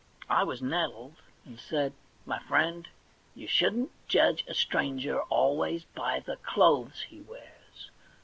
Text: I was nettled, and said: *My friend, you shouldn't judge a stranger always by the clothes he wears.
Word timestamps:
I 0.31 0.43
was 0.43 0.63
nettled, 0.63 1.17
and 1.45 1.59
said: 1.59 1.93
*My 2.25 2.39
friend, 2.39 2.87
you 3.35 3.45
shouldn't 3.47 3.91
judge 4.07 4.43
a 4.47 4.55
stranger 4.55 5.21
always 5.29 5.83
by 5.85 6.21
the 6.21 6.37
clothes 6.37 7.03
he 7.09 7.21
wears. 7.21 7.91